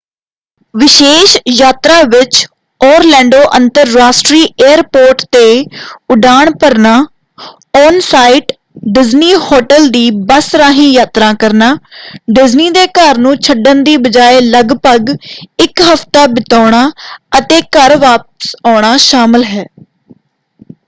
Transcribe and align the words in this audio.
ਵਿਸ਼ੇਸ਼ 0.73 1.35
ਯਾਤਰਾ 1.49 2.01
ਵਿੱਚ 2.11 2.37
ਓਰਲੈਂਡੋ 2.81 3.41
ਅੰਤਰਰਾਸ਼ਟਰੀ 3.55 4.41
ਏਅਰਪੋਰਟ 4.61 5.21
'ਤੇ 5.27 5.43
ਉਡਾਣ 6.11 6.49
ਭਰਨਾ 6.57 6.95
ਔਨ-ਸਾਈਟ 7.77 8.51
ਡਿਜ਼ਨੀ 8.89 9.33
ਹੋਟਲ 9.43 9.87
ਦੀ 9.89 10.09
ਬੱਸ 10.25 10.53
ਰਾਹੀਂ 10.55 10.91
ਯਾਤਰਾ 10.91 11.31
ਕਰਨਾ 11.39 11.73
ਡਿਜ਼ਨੀ 12.31 12.69
ਦੇ 12.71 12.85
ਘਰ 12.95 13.17
ਨੂੰ 13.19 13.35
ਛੱਡਣ 13.39 13.83
ਦੀ 13.83 13.95
ਬਜਾਏ 13.99 14.39
ਲਗਭਗ 14.41 15.15
ਇੱਕ 15.59 15.81
ਹਫ਼ਤਾ 15.83 16.25
ਬਿਤਾਉਣਾ 16.31 16.89
ਅਤੇ 17.37 17.61
ਘਰ 17.71 17.95
ਵਾਪਸ 17.99 18.55
ਆਉਣਾ 18.65 18.95
ਸ਼ਾਮਲ 19.01 19.43
ਹੈ। 19.45 19.65